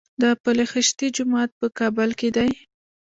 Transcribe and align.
د 0.21 0.23
پل 0.43 0.57
خشتي 0.71 1.07
جومات 1.15 1.49
په 1.59 1.67
کابل 1.79 2.09
کې 2.19 2.29
دی 2.35 2.49